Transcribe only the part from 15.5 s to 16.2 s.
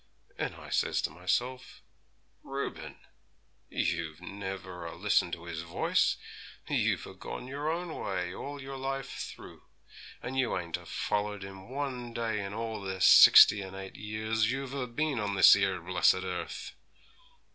'ere blessed